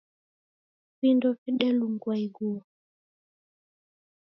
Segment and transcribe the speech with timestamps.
[1.01, 2.59] Vindo vedelungua ighuo.